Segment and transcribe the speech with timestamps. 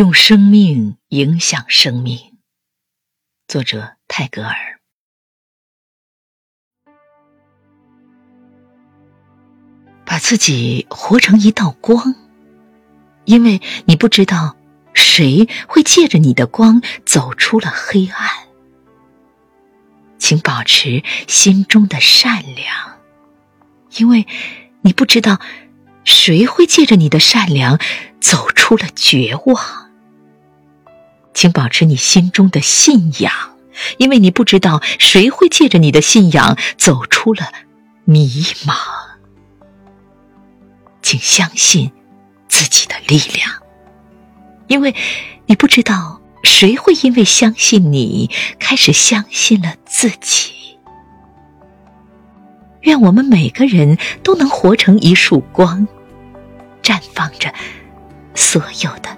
[0.00, 2.38] 用生命影响生命。
[3.46, 4.80] 作者泰戈尔。
[10.06, 12.14] 把自己活成一道光，
[13.26, 14.56] 因为你不知道
[14.94, 18.48] 谁会借着你的光走出了黑暗。
[20.18, 22.98] 请保持心中的善良，
[23.98, 24.26] 因为
[24.80, 25.38] 你不知道
[26.04, 27.78] 谁会借着你的善良
[28.18, 29.89] 走出了绝望。
[31.40, 33.32] 请保持你心中的信仰，
[33.96, 37.50] 因为你不知道谁会借着你的信仰走出了
[38.04, 38.28] 迷
[38.66, 38.76] 茫。
[41.00, 41.92] 请相信
[42.46, 43.50] 自己的力量，
[44.66, 44.94] 因为
[45.46, 48.28] 你不知道谁会因为相信你
[48.58, 50.52] 开始相信了自己。
[52.82, 55.88] 愿我们每个人都能活成一束光，
[56.82, 57.50] 绽放着
[58.34, 59.16] 所有的